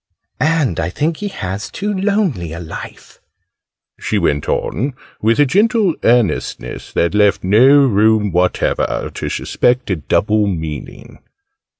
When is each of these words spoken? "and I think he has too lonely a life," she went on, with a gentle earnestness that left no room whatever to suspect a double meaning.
"and 0.59 0.79
I 0.79 0.89
think 0.89 1.17
he 1.17 1.27
has 1.27 1.69
too 1.69 1.93
lonely 1.93 2.53
a 2.53 2.59
life," 2.59 3.19
she 3.99 4.17
went 4.17 4.49
on, 4.49 4.95
with 5.21 5.39
a 5.39 5.45
gentle 5.45 5.93
earnestness 6.03 6.91
that 6.93 7.13
left 7.13 7.43
no 7.43 7.85
room 7.85 8.31
whatever 8.31 9.11
to 9.13 9.29
suspect 9.29 9.91
a 9.91 9.97
double 9.97 10.47
meaning. 10.47 11.19